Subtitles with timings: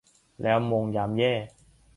[0.41, 1.33] แล้วโมงยามแย่